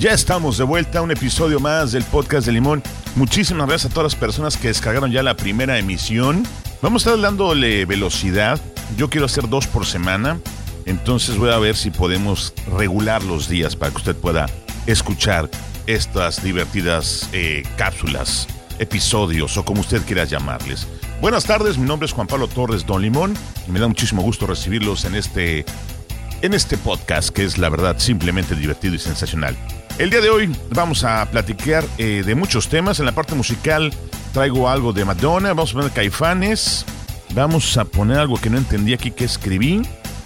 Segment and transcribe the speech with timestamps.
[0.00, 2.82] Ya estamos de vuelta un episodio más del podcast de Limón.
[3.14, 6.42] Muchísimas gracias a todas las personas que descargaron ya la primera emisión.
[6.82, 8.60] Vamos a estar dándole velocidad.
[8.96, 10.40] Yo quiero hacer dos por semana.
[10.86, 14.46] Entonces voy a ver si podemos regular los días para que usted pueda
[14.86, 15.48] escuchar
[15.86, 18.48] estas divertidas eh, cápsulas,
[18.80, 20.88] episodios o como usted quiera llamarles.
[21.20, 23.34] Buenas tardes, mi nombre es Juan Pablo Torres Don Limón
[23.68, 25.64] y me da muchísimo gusto recibirlos en este
[26.42, 29.56] en este podcast que es la verdad simplemente divertido y sensacional.
[29.98, 33.00] El día de hoy vamos a platicar eh, de muchos temas.
[33.00, 33.92] En la parte musical
[34.32, 36.84] traigo algo de Madonna, vamos a poner Caifanes,
[37.34, 39.82] vamos a poner algo que no entendí aquí que escribí,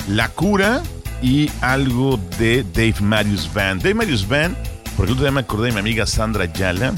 [0.09, 0.83] La Cura
[1.23, 3.83] y algo de Dave Marius Band.
[3.83, 4.57] Dave Marius Band,
[4.97, 6.95] porque el otro día me acordé de mi amiga Sandra Yala,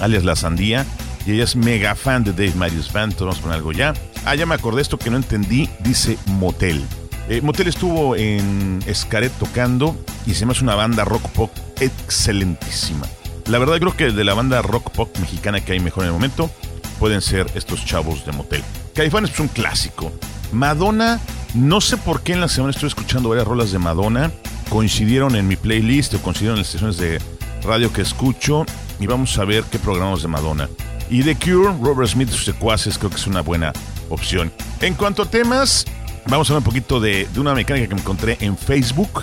[0.00, 0.84] alias La Sandía,
[1.24, 3.94] y ella es mega fan de Dave Marius Band, entonces vamos a poner algo ya.
[4.24, 6.84] Ah, ya me acordé esto que no entendí, dice Motel.
[7.30, 9.94] Eh, Motel estuvo en Escaret tocando
[10.26, 13.06] y se me una banda rock pop excelentísima.
[13.46, 16.14] La verdad creo que de la banda rock pop mexicana que hay mejor en el
[16.14, 16.50] momento
[16.98, 18.62] pueden ser estos chavos de Motel.
[18.94, 20.10] Caifanes es un clásico.
[20.52, 21.20] Madonna,
[21.52, 24.30] no sé por qué en la semana estoy escuchando varias rolas de Madonna.
[24.70, 27.20] Coincidieron en mi playlist o coincidieron en las estaciones de
[27.62, 28.64] radio que escucho
[28.98, 30.66] y vamos a ver qué programas de Madonna.
[31.10, 33.74] Y The Cure, Robert Smith y sus secuaces creo que es una buena
[34.08, 34.50] opción.
[34.80, 35.84] En cuanto a temas,
[36.26, 39.22] vamos a hablar un poquito de, una mecánica que me encontré en Facebook,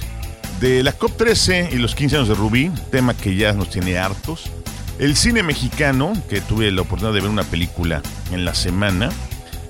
[0.60, 4.44] de la COP13 y los 15 años de Rubí, tema que ya nos tiene hartos.
[5.00, 9.10] El cine mexicano, que tuve la oportunidad de ver una película en la semana.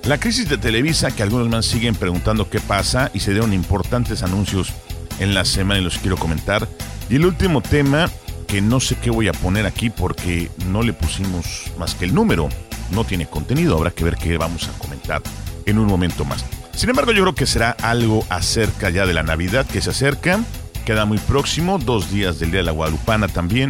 [0.03, 4.21] La crisis de Televisa, que algunos más siguen preguntando qué pasa y se dieron importantes
[4.21, 4.71] anuncios
[5.19, 6.67] en la semana y los quiero comentar.
[7.09, 8.09] Y el último tema,
[8.47, 12.13] que no sé qué voy a poner aquí porque no le pusimos más que el
[12.13, 12.49] número.
[12.91, 15.23] No tiene contenido, habrá que ver qué vamos a comentar
[15.65, 16.45] en un momento más.
[16.75, 20.41] Sin embargo, yo creo que será algo acerca ya de la Navidad que se acerca.
[20.85, 23.69] Queda muy próximo, dos días del Día de la Guadalupana también.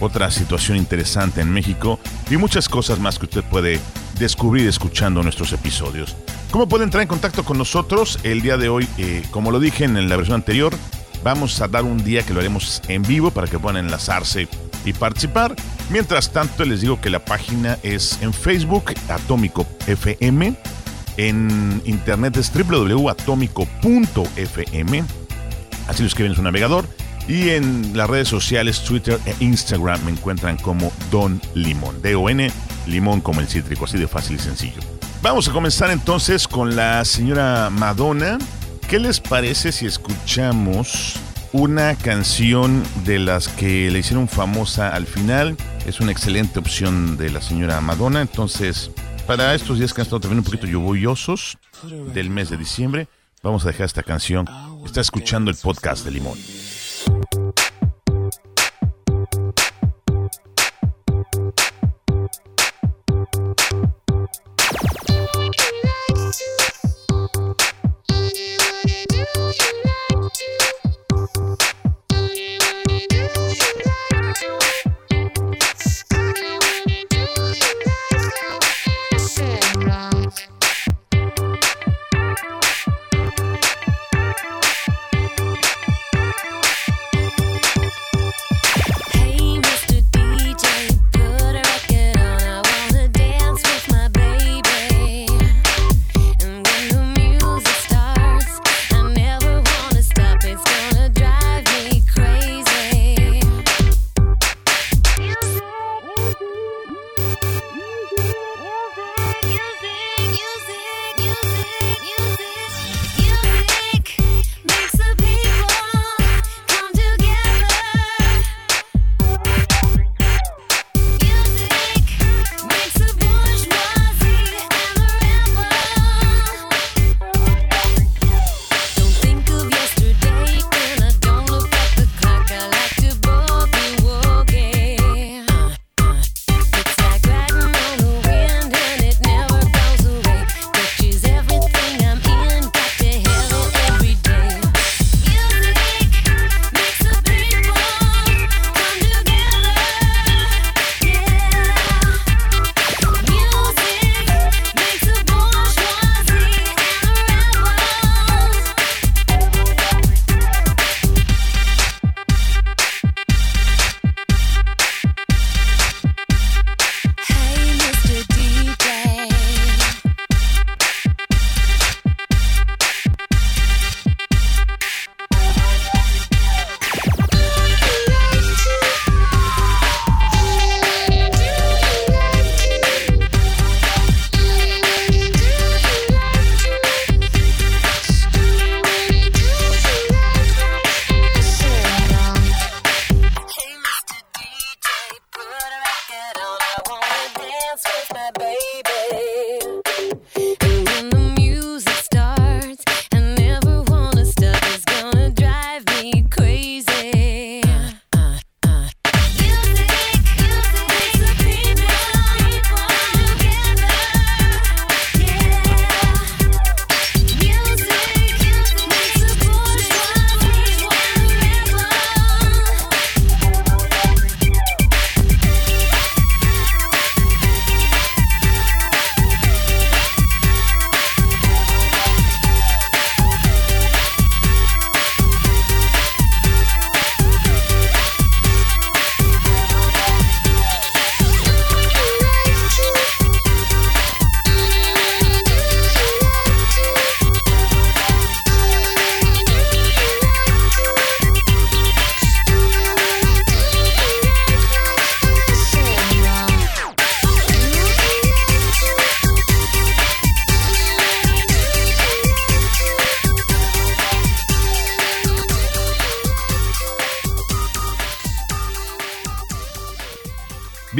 [0.00, 2.00] Otra situación interesante en México
[2.30, 3.78] y muchas cosas más que usted puede
[4.18, 6.16] descubrir escuchando nuestros episodios.
[6.50, 8.18] ¿Cómo puede entrar en contacto con nosotros?
[8.22, 10.74] El día de hoy, eh, como lo dije en la versión anterior,
[11.22, 14.48] vamos a dar un día que lo haremos en vivo para que puedan enlazarse
[14.84, 15.54] y participar.
[15.90, 20.56] Mientras tanto, les digo que la página es en Facebook, Atómico FM.
[21.16, 25.04] En internet es www.atómico.fm.
[25.88, 26.86] Así lo escriben en su navegador.
[27.28, 32.00] Y en las redes sociales, Twitter e Instagram, me encuentran como Don Limón.
[32.00, 32.52] D-O-N,
[32.86, 34.80] limón como el cítrico, así de fácil y sencillo.
[35.22, 38.38] Vamos a comenzar entonces con la señora Madonna.
[38.88, 41.16] ¿Qué les parece si escuchamos
[41.52, 45.56] una canción de las que le hicieron famosa al final?
[45.84, 48.20] Es una excelente opción de la señora Madonna.
[48.20, 48.92] Entonces,
[49.26, 51.58] para estos días que han estado también un poquito lluviosos
[52.14, 53.08] del mes de diciembre,
[53.42, 54.48] vamos a dejar esta canción.
[54.84, 56.38] Está escuchando el podcast de Limón.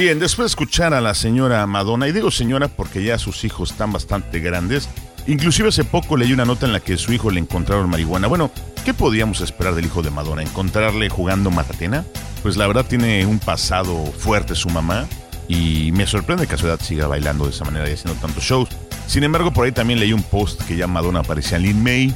[0.06, 3.72] Bien, después de escuchar a la señora Madonna, y digo señora porque ya sus hijos
[3.72, 4.88] están bastante grandes,
[5.26, 8.28] inclusive hace poco leí una nota en la que su hijo le encontraron marihuana.
[8.28, 8.52] Bueno,
[8.84, 10.42] ¿qué podíamos esperar del hijo de Madonna?
[10.42, 12.04] ¿Encontrarle jugando matatena?
[12.44, 15.08] Pues la verdad tiene un pasado fuerte su mamá
[15.48, 18.44] y me sorprende que a su edad siga bailando de esa manera y haciendo tantos
[18.44, 18.68] shows.
[19.08, 22.14] Sin embargo, por ahí también leí un post que ya Madonna aparecía en Lin May.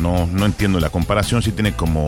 [0.00, 2.06] No, no entiendo la comparación, sí tiene como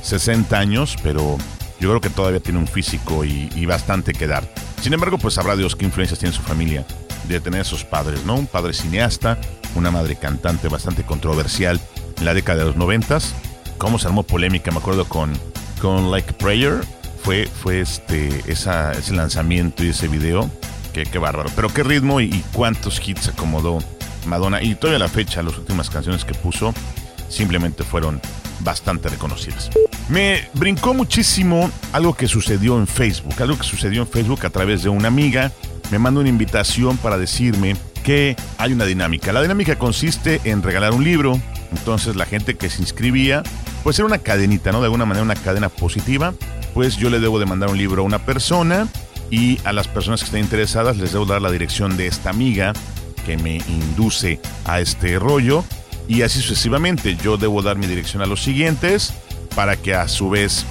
[0.00, 1.36] 60 años, pero
[1.82, 4.48] yo creo que todavía tiene un físico y, bastante que dar.
[4.82, 6.84] Sin embargo, pues sabrá Dios qué influencias tiene su familia
[7.28, 8.34] de tener a sus padres, ¿no?
[8.34, 9.38] Un padre cineasta,
[9.76, 11.80] una madre cantante bastante controversial
[12.18, 13.32] en la década de los noventas.
[13.78, 15.32] Cómo se armó polémica, me acuerdo con,
[15.80, 16.80] con Like Prayer,
[17.22, 20.50] fue, fue este, ese lanzamiento y ese video.
[20.92, 21.48] Qué, qué bárbaro.
[21.54, 23.78] Pero qué ritmo y, y, cuántos hits acomodó
[24.26, 24.64] Madonna.
[24.64, 26.74] Y todavía la fecha, las últimas canciones que puso
[27.28, 28.20] simplemente fueron
[28.62, 29.70] bastante reconocidas.
[30.08, 34.82] Me brincó muchísimo algo que sucedió en Facebook, algo que sucedió en Facebook a través
[34.82, 35.52] de una amiga.
[35.90, 39.32] Me mandó una invitación para decirme que hay una dinámica.
[39.32, 41.40] La dinámica consiste en regalar un libro.
[41.70, 43.42] Entonces la gente que se inscribía,
[43.82, 44.80] pues era una cadenita, ¿no?
[44.80, 46.34] De alguna manera una cadena positiva.
[46.74, 48.88] Pues yo le debo de mandar un libro a una persona
[49.30, 52.72] y a las personas que estén interesadas les debo dar la dirección de esta amiga
[53.24, 55.64] que me induce a este rollo
[56.08, 57.16] y así sucesivamente.
[57.16, 59.12] Yo debo dar mi dirección a los siguientes
[59.54, 60.64] para que a su vez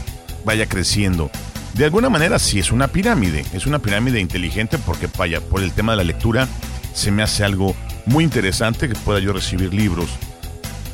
[0.46, 1.30] vaya creciendo.
[1.74, 5.72] De alguna manera sí es una pirámide, es una pirámide inteligente porque vaya, por el
[5.72, 6.48] tema de la lectura
[6.94, 10.10] se me hace algo muy interesante que pueda yo recibir libros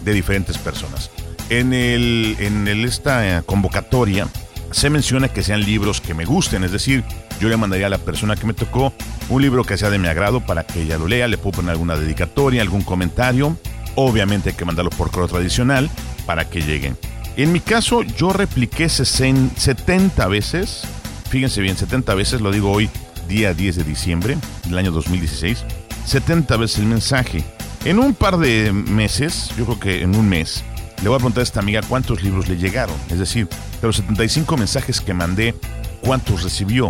[0.03, 1.09] de diferentes personas.
[1.49, 4.27] En, el, en el, esta convocatoria
[4.71, 7.03] se menciona que sean libros que me gusten, es decir,
[7.39, 8.93] yo le mandaría a la persona que me tocó
[9.29, 11.71] un libro que sea de mi agrado para que ella lo lea, le puedo poner
[11.71, 13.57] alguna dedicatoria, algún comentario
[13.99, 15.89] Obviamente hay que mandarlo por correo tradicional
[16.27, 16.95] para que lleguen.
[17.35, 20.83] En mi caso, yo repliqué 70 veces,
[21.29, 22.91] fíjense bien, 70 veces, lo digo hoy,
[23.27, 25.65] día 10 de diciembre del año 2016,
[26.05, 27.43] 70 veces el mensaje.
[27.85, 30.63] En un par de meses, yo creo que en un mes,
[31.01, 32.95] le voy a preguntar a esta amiga cuántos libros le llegaron.
[33.09, 33.47] Es decir,
[33.81, 35.55] de los 75 mensajes que mandé,
[36.01, 36.87] ¿cuántos recibió?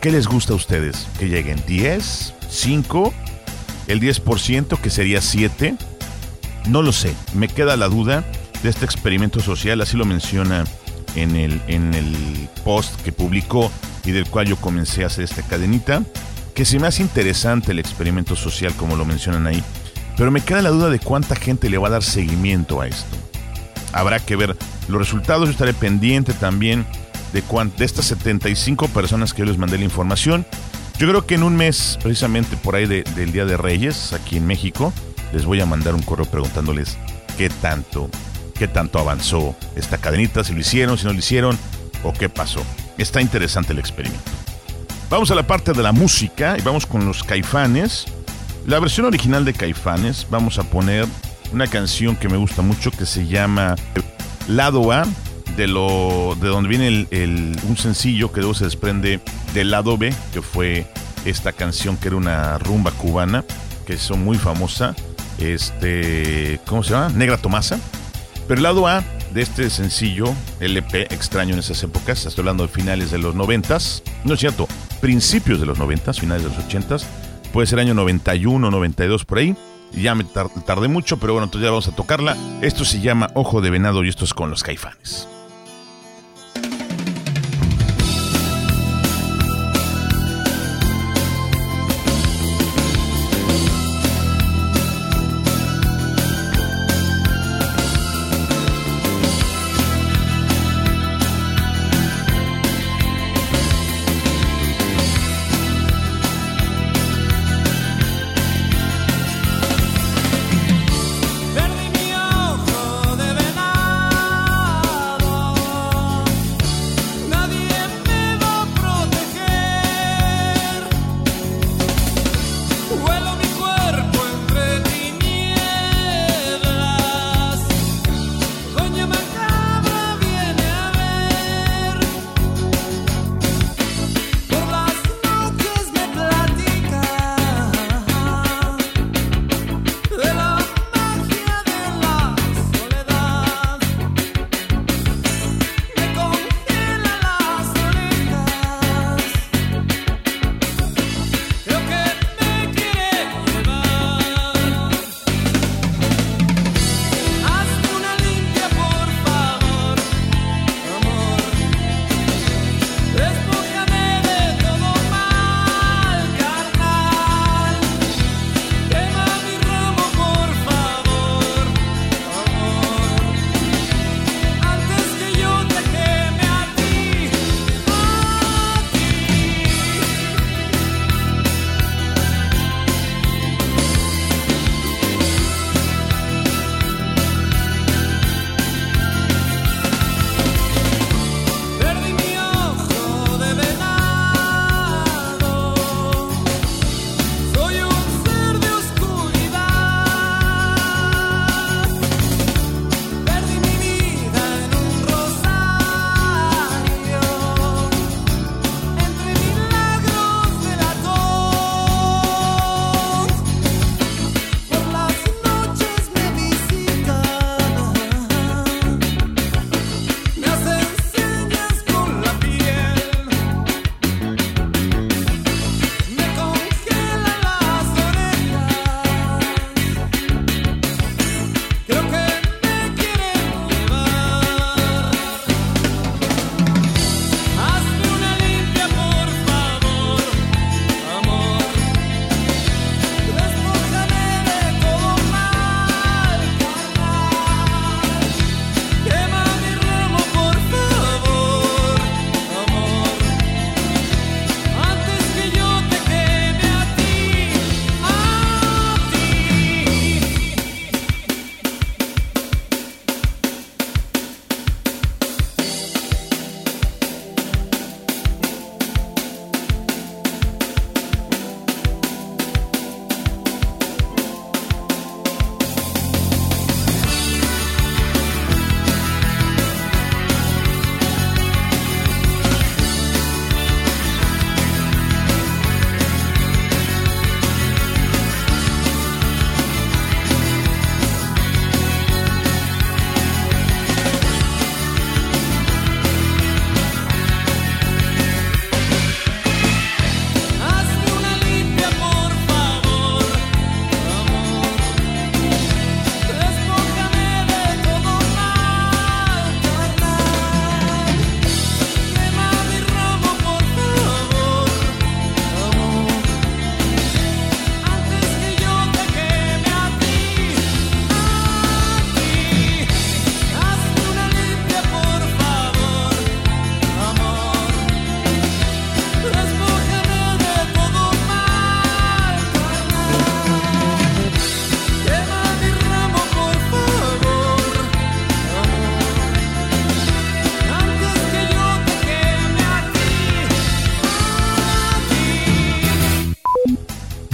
[0.00, 1.08] ¿Qué les gusta a ustedes?
[1.18, 2.34] ¿Que lleguen 10?
[2.50, 3.12] ¿5?
[3.86, 5.76] ¿El 10% que sería 7?
[6.68, 8.24] No lo sé, me queda la duda
[8.62, 10.64] de este experimento social, así lo menciona
[11.16, 13.70] en el, en el post que publicó
[14.04, 16.02] y del cual yo comencé a hacer esta cadenita,
[16.54, 19.62] que se me hace interesante el experimento social como lo mencionan ahí,
[20.16, 23.16] pero me queda la duda de cuánta gente le va a dar seguimiento a esto.
[23.92, 24.56] Habrá que ver
[24.88, 26.86] los resultados, yo estaré pendiente también
[27.32, 27.42] de,
[27.76, 30.46] de estas 75 personas que yo les mandé la información.
[30.98, 34.46] Yo creo que en un mes, precisamente por ahí del Día de Reyes, aquí en
[34.46, 34.92] México,
[35.32, 36.98] les voy a mandar un correo preguntándoles
[37.36, 38.08] qué tanto,
[38.54, 41.58] qué tanto avanzó esta cadenita, si lo hicieron, si no lo hicieron
[42.02, 42.62] o qué pasó.
[42.98, 44.30] Está interesante el experimento.
[45.08, 48.06] Vamos a la parte de la música y vamos con los caifanes.
[48.66, 51.06] La versión original de caifanes, vamos a poner
[51.52, 53.76] una canción que me gusta mucho que se llama
[54.48, 55.04] Lado A,
[55.56, 59.20] de, lo, de donde viene el, un sencillo que luego se desprende
[59.52, 60.86] del lado B, que fue
[61.24, 63.44] esta canción que era una rumba cubana,
[63.86, 64.94] que hizo muy famosa
[65.42, 67.10] este, ¿cómo se llama?
[67.10, 67.78] Negra Tomasa.
[68.46, 70.26] Pero el lado A de este sencillo,
[70.60, 74.68] LP extraño en esas épocas, estoy hablando de finales de los noventas, no es cierto,
[75.00, 77.06] principios de los noventas, finales de los ochentas,
[77.52, 79.56] puede ser año 91, 92 por ahí.
[79.92, 82.36] Ya me tardé mucho, pero bueno, entonces ya vamos a tocarla.
[82.62, 85.28] Esto se llama Ojo de Venado y esto es con los caifanes.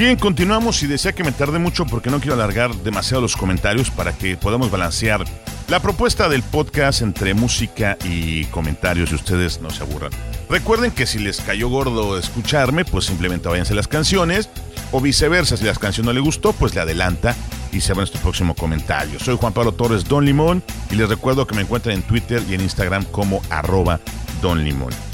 [0.08, 3.90] Bien, continuamos y desea que me tarde mucho porque no quiero alargar demasiado los comentarios
[3.90, 5.22] para que podamos balancear
[5.68, 10.10] la propuesta del podcast entre música y comentarios y ustedes no se aburran.
[10.48, 14.48] Recuerden que si les cayó gordo escucharme, pues simplemente váyanse las canciones
[14.92, 17.36] o viceversa, si las canciones no le gustó, pues le adelanta
[17.70, 19.20] y se va nuestro próximo comentario.
[19.20, 22.54] Soy Juan Pablo Torres Don Limón y les recuerdo que me encuentran en Twitter y
[22.54, 24.00] en Instagram como arroba
[24.40, 25.07] Don Limón.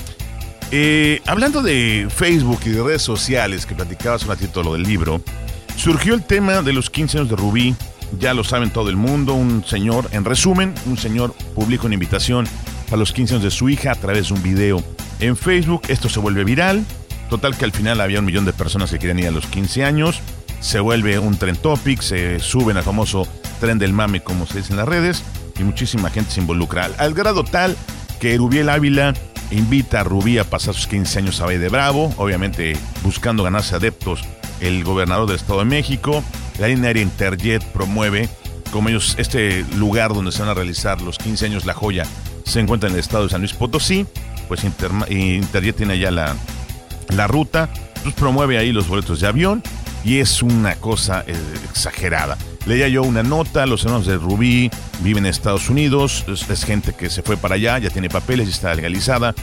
[0.77, 5.23] Eh, hablando de Facebook y de redes sociales, que platicabas un ratito lo del libro,
[5.77, 7.77] surgió el tema de los 15 años de Rubí.
[8.19, 9.35] Ya lo saben todo el mundo.
[9.35, 12.49] Un señor, en resumen, un señor publica una invitación
[12.87, 14.83] para los 15 años de su hija a través de un video
[15.21, 15.83] en Facebook.
[15.87, 16.85] Esto se vuelve viral.
[17.31, 19.85] Total que al final había un millón de personas que querían ir a los 15
[19.85, 20.23] años.
[20.59, 23.29] Se vuelve un tren topic, se suben al famoso
[23.61, 25.23] tren del mame, como se dice en las redes,
[25.57, 26.87] y muchísima gente se involucra.
[26.87, 27.77] Al, al grado tal
[28.19, 29.15] que Rubiel Ávila
[29.55, 33.75] invita a Rubí a pasar sus 15 años a Valle de Bravo, obviamente buscando ganarse
[33.75, 34.25] adeptos
[34.61, 36.23] el gobernador del Estado de México.
[36.59, 38.29] La línea aérea Interjet promueve,
[38.71, 42.07] como ellos, este lugar donde se van a realizar los 15 años La Joya
[42.45, 44.07] se encuentra en el estado de San Luis Potosí,
[44.49, 46.37] pues Interjet tiene ya la,
[47.09, 47.71] la ruta,
[48.03, 49.63] pues promueve ahí los boletos de avión
[50.05, 51.35] y es una cosa eh,
[51.71, 52.37] exagerada.
[52.67, 57.11] Leía yo una nota, los hermanos de Rubí viven en Estados Unidos, es, gente que
[57.11, 59.35] se fue para allá, ya tiene papeles y está legalizada,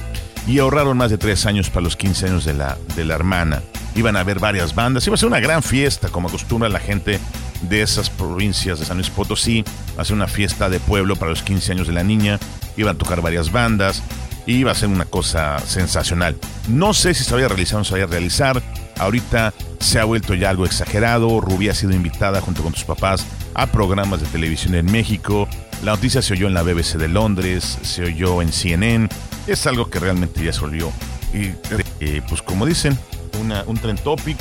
[0.47, 3.61] y ahorraron más de tres años para los 15 años de la, de la hermana.
[3.95, 7.19] Iban a haber varias bandas, iba a ser una gran fiesta, como acostumbra la gente
[7.61, 9.63] de esas provincias de San Luis Potosí,
[9.97, 12.39] hacer una fiesta de pueblo para los 15 años de la niña,
[12.75, 14.01] iban a tocar varias bandas,
[14.45, 16.37] y iba a ser una cosa sensacional.
[16.67, 18.61] No sé si se vaya a realizar o no se a realizar,
[19.01, 21.41] ahorita se ha vuelto ya algo exagerado.
[21.41, 25.47] Rubí ha sido invitada junto con sus papás a programas de televisión en México.
[25.83, 29.09] La noticia se oyó en la BBC de Londres, se oyó en CNN.
[29.47, 30.91] Es algo que realmente ya se volvió.
[31.33, 31.51] Y
[31.99, 32.97] eh, pues como dicen,
[33.39, 34.37] una, un trend topic,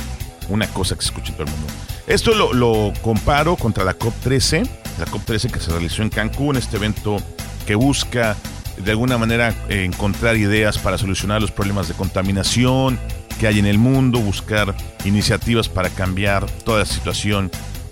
[0.49, 1.67] una cosa que se escucha en todo el mundo.
[2.07, 4.67] Esto lo, comparo contra la COP13,
[4.99, 7.17] la COP13 que se realizó en Cancún, este evento
[7.65, 8.35] que busca
[8.77, 12.99] de alguna manera encontrar ideas para solucionar los problemas de contaminación,
[13.41, 17.49] que hay en el mundo, buscar iniciativas para cambiar toda la situación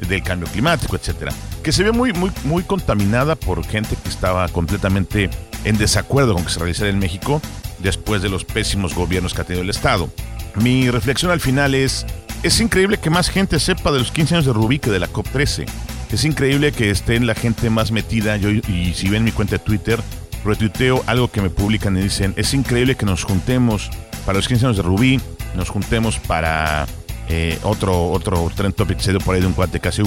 [0.07, 1.33] del cambio climático, etcétera,
[1.63, 5.31] que se ve muy, muy, muy contaminada por gente que estaba completamente
[5.63, 7.41] en desacuerdo con que se realizara en México
[7.79, 10.11] después de los pésimos gobiernos que ha tenido el Estado.
[10.53, 12.05] Mi reflexión al final es,
[12.43, 15.09] es increíble que más gente sepa de los 15 años de Rubí que de la
[15.09, 15.65] COP13.
[16.11, 18.37] Es increíble que estén la gente más metida.
[18.37, 19.99] Yo, y si ven mi cuenta de Twitter,
[20.45, 23.89] retuiteo algo que me publican y dicen, es increíble que nos juntemos
[24.27, 25.19] para los 15 años de Rubí,
[25.55, 26.87] nos juntemos para
[27.27, 30.01] eh, otro, otro trend topic se dio por ahí de un cuate casi,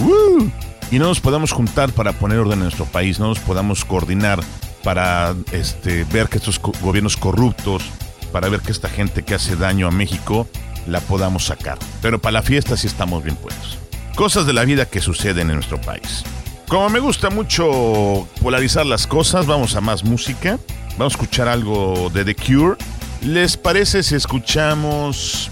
[0.91, 4.41] y no nos podamos juntar para poner orden en nuestro país, no nos podamos coordinar
[4.83, 7.85] para este, ver que estos gobiernos corruptos,
[8.33, 10.49] para ver que esta gente que hace daño a México,
[10.87, 11.79] la podamos sacar.
[12.01, 13.79] Pero para la fiesta sí estamos bien puestos.
[14.17, 16.25] Cosas de la vida que suceden en nuestro país.
[16.69, 20.59] Como me gusta mucho polarizar las cosas, vamos a más música.
[20.99, 22.77] Vamos a escuchar algo de The Cure.
[23.25, 25.49] ¿Les parece si escuchamos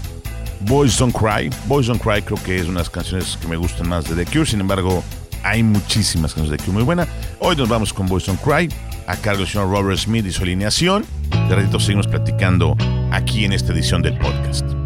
[0.61, 1.49] Boys Don't Cry?
[1.67, 4.13] Boys Don't Cry creo que es una de las canciones que me gustan más de
[4.13, 5.01] The Cure, sin embargo,
[5.41, 7.07] hay muchísimas canciones de The Cure muy buenas.
[7.39, 8.69] Hoy nos vamos con Boys Don't Cry,
[9.07, 11.05] a cargo del señor Robert Smith y su alineación.
[11.47, 12.75] De ratito seguimos platicando
[13.11, 14.80] aquí en esta edición del podcast.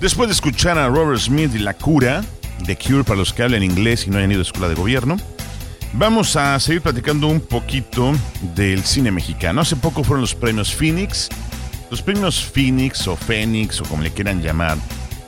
[0.00, 2.22] Después de escuchar a Robert Smith y La Cura,
[2.64, 5.16] The Cure para los que hablan inglés y no hayan ido a escuela de gobierno,
[5.92, 8.12] vamos a seguir platicando un poquito
[8.54, 9.60] del cine mexicano.
[9.60, 11.28] Hace poco fueron los premios Phoenix.
[11.90, 14.78] Los premios Phoenix o Phoenix o como le quieran llamar,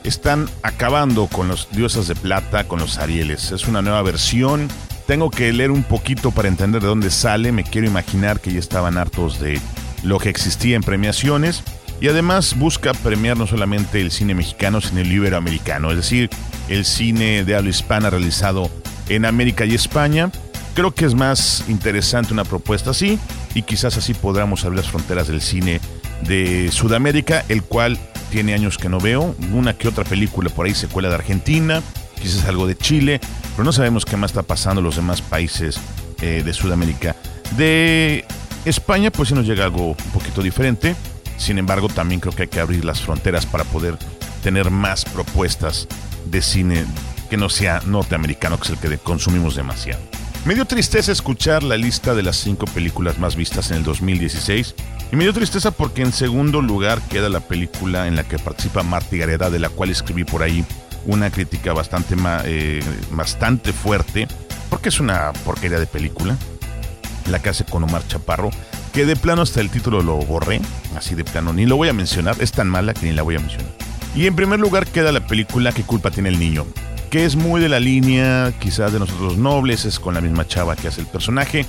[0.05, 3.51] están acabando con los diosas de plata, con los Arieles.
[3.51, 4.69] Es una nueva versión.
[5.07, 7.51] Tengo que leer un poquito para entender de dónde sale.
[7.51, 9.61] Me quiero imaginar que ya estaban hartos de
[10.05, 11.65] lo que existía en premiaciones.
[12.01, 16.31] Y además busca premiar no solamente el cine mexicano, sino el iberoamericano, es decir,
[16.69, 18.71] el cine de habla hispana realizado
[19.09, 20.31] en América y España.
[20.75, 23.19] Creo que es más interesante una propuesta así
[23.55, 25.81] y quizás así podamos abrir las fronteras del cine
[26.23, 27.99] de Sudamérica, el cual
[28.31, 29.35] tiene años que no veo.
[29.53, 31.83] Una que otra película por ahí, secuela de Argentina,
[32.21, 33.21] quizás algo de Chile,
[33.53, 35.79] pero no sabemos qué más está pasando en los demás países
[36.23, 37.17] eh, de Sudamérica.
[37.57, 38.25] De
[38.65, 40.95] España, pues sí nos llega algo un poquito diferente.
[41.41, 43.97] Sin embargo, también creo que hay que abrir las fronteras para poder
[44.43, 45.89] tener más propuestas
[46.27, 46.85] de cine
[47.31, 50.03] que no sea norteamericano, que es el que consumimos demasiado.
[50.45, 54.75] Me dio tristeza escuchar la lista de las cinco películas más vistas en el 2016.
[55.13, 58.83] Y me dio tristeza porque en segundo lugar queda la película en la que participa
[58.83, 60.65] Marty Gareda, de la cual escribí por ahí
[61.07, 64.29] una crítica bastante, eh, bastante fuerte,
[64.69, 66.37] porque es una porquería de película
[67.31, 68.51] la que hace con Omar Chaparro,
[68.93, 70.61] que de plano hasta el título lo borré,
[70.97, 73.37] así de plano, ni lo voy a mencionar, es tan mala que ni la voy
[73.37, 73.73] a mencionar.
[74.15, 76.67] Y en primer lugar queda la película ¿Qué culpa tiene el niño?
[77.11, 80.77] Que es muy de la línea quizás de nosotros nobles, es con la misma chava
[80.77, 81.67] que hace el personaje,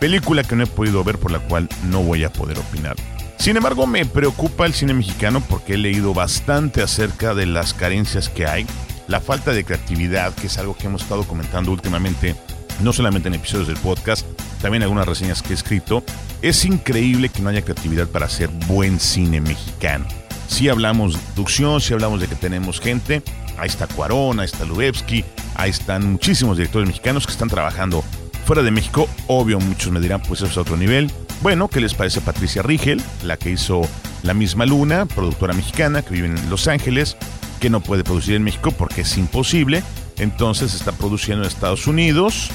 [0.00, 2.96] película que no he podido ver por la cual no voy a poder opinar.
[3.38, 8.28] Sin embargo, me preocupa el cine mexicano porque he leído bastante acerca de las carencias
[8.28, 8.66] que hay,
[9.08, 12.34] la falta de creatividad, que es algo que hemos estado comentando últimamente,
[12.80, 14.26] no solamente en episodios del podcast,
[14.60, 16.02] también algunas reseñas que he escrito.
[16.42, 20.06] Es increíble que no haya creatividad para hacer buen cine mexicano.
[20.48, 23.22] Si hablamos de producción, si hablamos de que tenemos gente,
[23.58, 28.04] ahí está Cuarón, ahí está Lubevsky, ahí están muchísimos directores mexicanos que están trabajando
[28.44, 29.08] fuera de México.
[29.26, 31.10] Obvio, muchos me dirán, pues eso es otro nivel.
[31.42, 33.82] Bueno, ¿qué les parece Patricia Rigel, la que hizo
[34.22, 37.16] La misma Luna, productora mexicana que vive en Los Ángeles,
[37.60, 39.82] que no puede producir en México porque es imposible?
[40.18, 42.50] Entonces está produciendo en Estados Unidos,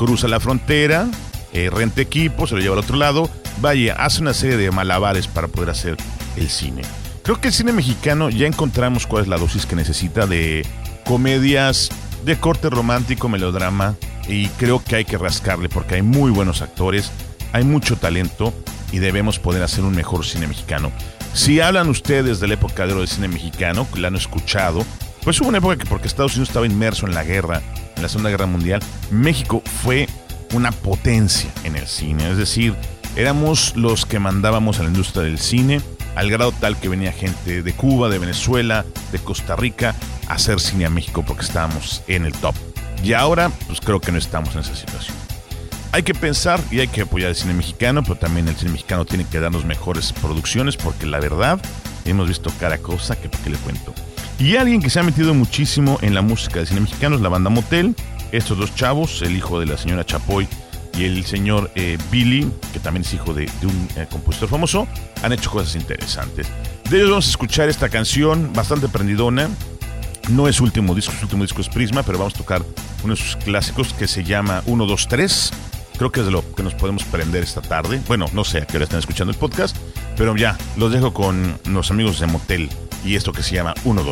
[0.00, 1.08] cruza la frontera,
[1.52, 3.28] eh, renta equipo, se lo lleva al otro lado,
[3.60, 5.98] vaya, hace una serie de malabares para poder hacer
[6.36, 6.80] el cine.
[7.22, 10.64] Creo que el cine mexicano ya encontramos cuál es la dosis que necesita de
[11.04, 11.90] comedias
[12.24, 13.94] de corte romántico, melodrama,
[14.26, 17.12] y creo que hay que rascarle porque hay muy buenos actores,
[17.52, 18.54] hay mucho talento
[18.92, 20.92] y debemos poder hacer un mejor cine mexicano.
[21.34, 24.82] Si hablan ustedes de la época de oro del cine mexicano, que la han escuchado,
[25.24, 27.62] pues hubo una época que porque Estados Unidos estaba inmerso en la guerra,
[27.96, 28.80] en la Segunda Guerra Mundial,
[29.10, 30.08] México fue
[30.52, 32.30] una potencia en el cine.
[32.30, 32.74] Es decir,
[33.16, 35.80] éramos los que mandábamos a la industria del cine,
[36.16, 39.94] al grado tal que venía gente de Cuba, de Venezuela, de Costa Rica,
[40.28, 42.54] a hacer cine a México porque estábamos en el top.
[43.02, 45.16] Y ahora, pues creo que no estamos en esa situación.
[45.92, 49.04] Hay que pensar y hay que apoyar el cine mexicano, pero también el cine mexicano
[49.04, 51.60] tiene que darnos mejores producciones porque la verdad
[52.04, 53.92] hemos visto cada cosa que qué le cuento.
[54.40, 57.28] Y alguien que se ha metido muchísimo en la música del cine mexicano es la
[57.28, 57.94] banda Motel.
[58.32, 60.48] Estos dos chavos, el hijo de la señora Chapoy
[60.96, 64.88] y el señor eh, Billy, que también es hijo de, de un eh, compositor famoso,
[65.22, 66.48] han hecho cosas interesantes.
[66.88, 69.50] De ellos vamos a escuchar esta canción bastante prendidona.
[70.30, 72.62] No es último disco, su último disco es Prisma, pero vamos a tocar
[73.04, 75.52] uno de sus clásicos que se llama 1, 2, 3.
[75.98, 78.00] Creo que es de lo que nos podemos prender esta tarde.
[78.08, 79.76] Bueno, no sé a qué hora están escuchando el podcast,
[80.16, 82.70] pero ya, los dejo con los amigos de Motel
[83.04, 84.02] y esto que se llama 1,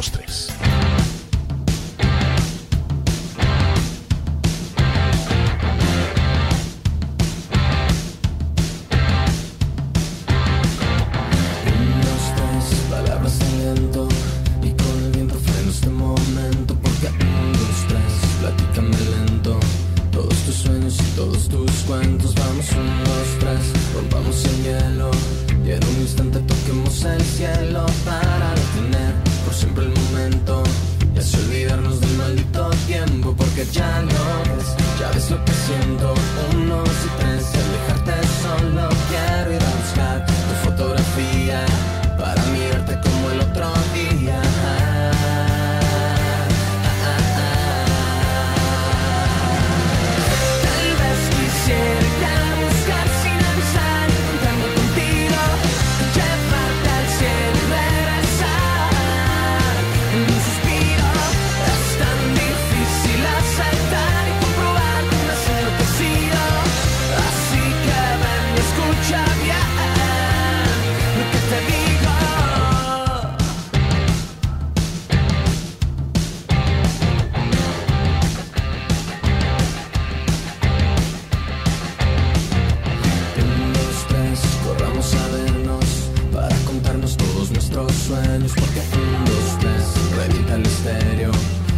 [88.60, 89.84] Porque un, dos, tres,
[90.16, 91.30] revienta el estéreo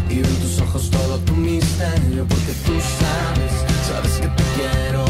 [0.08, 3.52] Y en tus ojos todo tu misterio Porque tú sabes,
[3.88, 5.09] sabes que te quiero.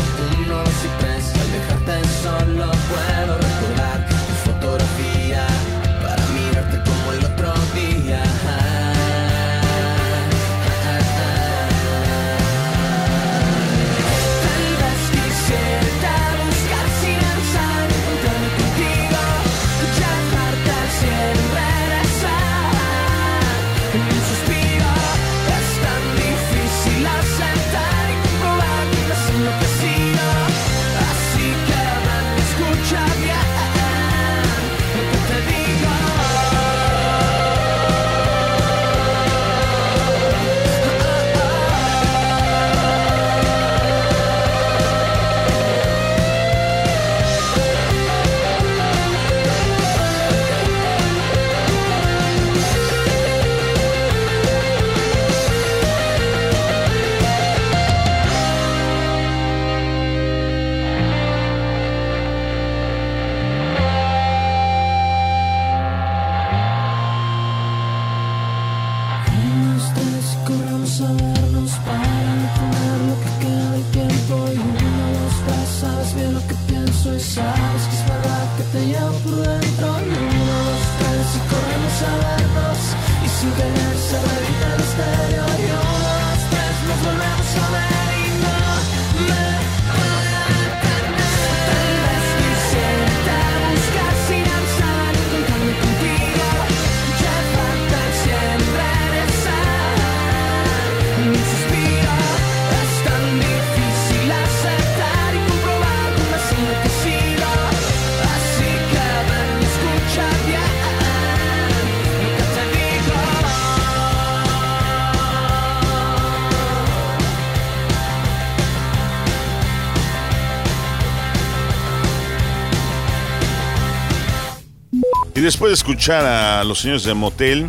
[125.40, 127.66] Y después de escuchar a los señores de Motel,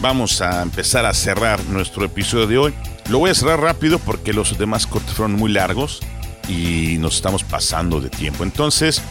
[0.00, 2.72] vamos a empezar a cerrar nuestro episodio de hoy.
[3.10, 5.98] Lo voy a cerrar rápido porque los demás cortes fueron muy largos
[6.48, 8.44] y nos estamos pasando de tiempo.
[8.44, 9.02] Entonces,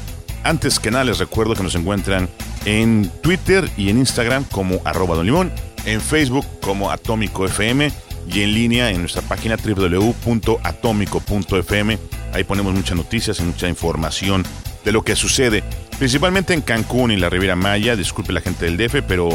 [0.46, 2.30] antes que nada les recuerdo que nos encuentran
[2.64, 5.52] en Twitter y en Instagram como arroba Don Limón,
[5.84, 7.92] en Facebook como Atómico FM
[8.32, 12.00] y en línea en nuestra página www.atómico.fm.
[12.32, 14.46] Ahí ponemos muchas noticias y mucha información
[14.86, 15.66] de lo que sucede,
[15.98, 17.96] principalmente en Cancún y la Riviera Maya.
[17.96, 19.30] Disculpe la gente del DF, pero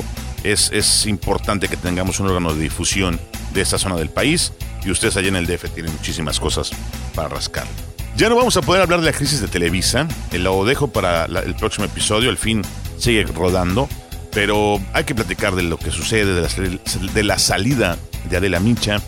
[0.44, 3.20] es, es importante que tengamos un órgano de difusión
[3.52, 4.52] de esta zona del país
[4.84, 6.70] y ustedes allá en el DF tienen muchísimas cosas
[7.14, 7.66] para rascar.
[8.16, 11.28] Ya no vamos a poder hablar de la crisis de Televisa, eh, lo dejo para
[11.28, 12.62] la- el próximo episodio, el fin
[12.98, 13.88] sigue rodando,
[14.32, 16.48] pero hay que platicar de lo que sucede, de la,
[17.12, 17.96] de la salida
[18.28, 19.00] de Adela Micha,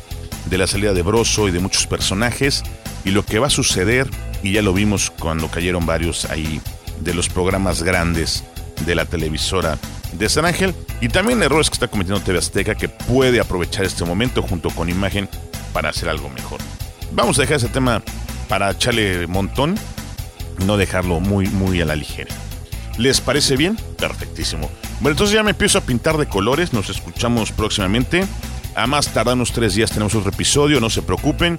[0.47, 2.63] de la salida de Broso y de muchos personajes,
[3.05, 4.09] y lo que va a suceder,
[4.43, 6.61] y ya lo vimos cuando cayeron varios ahí
[7.01, 8.45] de los programas grandes
[8.87, 9.79] de la televisora
[10.13, 14.05] de San Ángel, y también errores que está cometiendo TV Azteca que puede aprovechar este
[14.05, 15.29] momento junto con imagen
[15.73, 16.61] para hacer algo mejor.
[17.13, 18.03] Vamos a dejar ese tema
[18.49, 19.77] para echarle montón,
[20.65, 22.35] no dejarlo muy, muy a la ligera.
[22.97, 23.77] ¿Les parece bien?
[23.99, 24.71] Perfectísimo.
[25.01, 26.73] Bueno, entonces ya me empiezo a pintar de colores.
[26.73, 28.25] Nos escuchamos próximamente.
[28.77, 31.59] A más tardar unos tres días tenemos otro episodio, no se preocupen.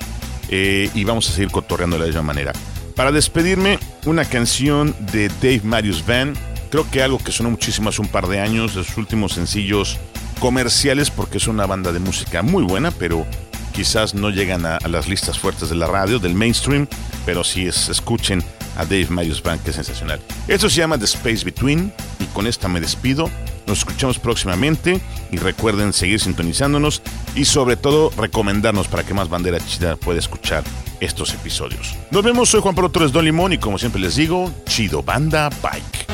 [0.49, 2.53] eh, y vamos a seguir cotorreando de la misma manera.
[2.95, 6.37] Para despedirme, una canción de Dave Marius Band.
[6.69, 9.97] Creo que algo que sonó muchísimo hace un par de años, de sus últimos sencillos
[10.39, 13.25] comerciales, porque es una banda de música muy buena, pero
[13.73, 16.87] quizás no llegan a, las listas fuertes de la radio, del mainstream,
[17.25, 18.41] pero sí es, escuchen
[18.77, 20.21] a Dave Marius Band, que es sensacional.
[20.47, 23.29] Esto se llama The Space Between, y con esta me despido.
[23.67, 25.01] Nos escuchamos próximamente
[25.31, 27.01] y recuerden seguir sintonizándonos
[27.35, 30.63] y sobre todo recomendarnos para que más bandera chida pueda escuchar
[30.99, 31.95] estos episodios.
[32.11, 35.49] Nos vemos, soy Juan Pablo Torres Don Limón y como siempre les digo, chido banda
[35.61, 36.05] bike.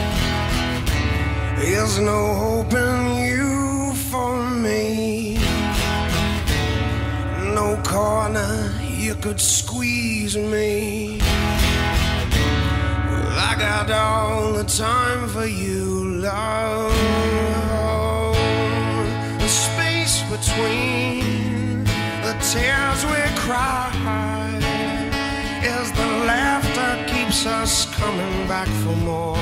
[1.57, 5.37] There's no hope in you for me.
[7.53, 11.19] No corner you could squeeze me.
[13.33, 17.40] I got all the time for you, love.
[20.61, 21.83] Between
[22.23, 23.89] the tears we cry
[25.63, 29.37] is the laughter keeps us coming back for more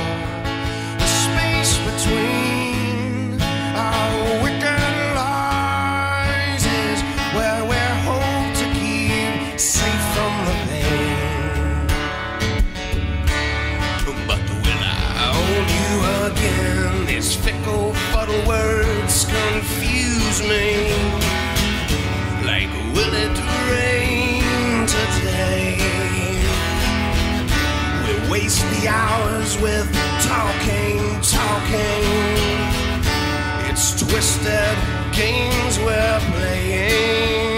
[1.02, 3.42] the space between
[3.76, 4.82] our wicked
[5.16, 7.02] lies is
[7.36, 11.88] where we're home to keep safe from the pain.
[14.28, 15.94] But will I hold you
[16.32, 17.06] again?
[17.08, 20.89] These fickle, fuddle words confuse me.
[28.82, 32.04] The hours with talking, talking.
[33.70, 34.78] It's twisted
[35.14, 37.49] games we're playing.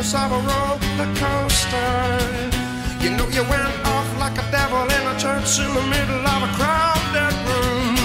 [0.00, 2.18] Madness of a roller coaster.
[3.00, 6.42] You know you went off like a devil in a church in the middle of
[6.42, 7.96] a crowded room.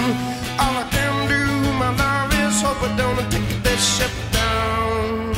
[0.59, 1.45] All I can do,
[1.79, 5.33] my love, is hope I don't take this ship down.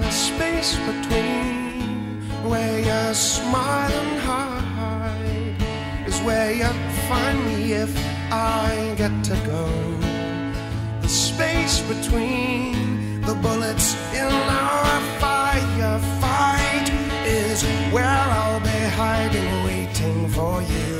[0.00, 5.56] The space between where you smile and hide
[6.06, 6.70] is where you
[7.08, 7.92] find me if
[8.30, 9.68] I get to go.
[11.00, 12.91] The space between
[13.42, 16.88] bullets in our firefight
[17.26, 18.04] is is where
[18.38, 20.94] I'll be hiding, waiting for you.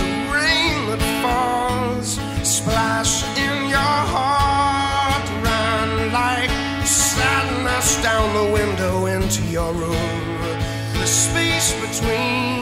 [0.00, 2.08] The rain that falls,
[2.56, 3.12] splash
[3.46, 6.50] in your heart, run like
[6.86, 10.20] sadness down the window into your room.
[11.00, 12.55] The space between